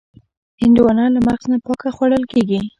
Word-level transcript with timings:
هندوانه 0.63 1.03
له 1.13 1.19
مغز 1.27 1.43
نه 1.51 1.57
پاکه 1.65 1.89
خوړل 1.95 2.23
کېږي. 2.31 2.59